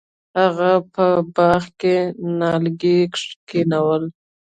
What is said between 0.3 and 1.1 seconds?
هغه په